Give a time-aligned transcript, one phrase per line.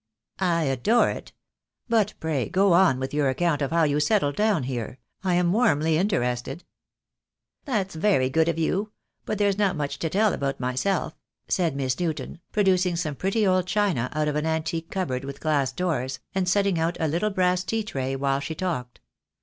[0.39, 1.31] "I adore it.
[1.87, 4.97] But pray go on with your account of how you settled down here.
[5.23, 6.63] I am warmly interested."
[7.65, 8.93] "That's very good of you—
[9.27, 11.13] but there's not much to tell about myself,"
[11.47, 15.71] said Miss Newton, producing some pretty old china out of an antique cupboard with glass
[15.71, 19.01] doors, and setting out a little brass tea tray while she talked.